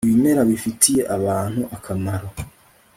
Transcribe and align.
ibimera 0.05 0.41
bifitiye 0.51 1.01
abantu 1.17 1.61
akamaro 1.75 2.27